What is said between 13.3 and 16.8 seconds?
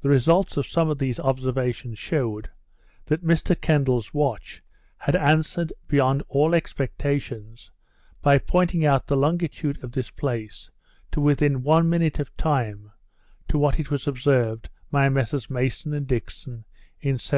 to what it was observed by Messrs Mason and Dixon